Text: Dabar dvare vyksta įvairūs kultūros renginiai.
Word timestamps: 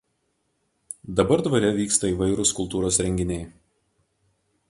Dabar 1.19 1.43
dvare 1.49 1.69
vyksta 1.81 2.11
įvairūs 2.13 2.55
kultūros 2.61 2.99
renginiai. 3.05 3.47